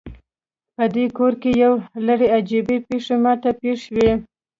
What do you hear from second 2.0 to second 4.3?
لړ عجیبې پیښې ما ته پیښ شوي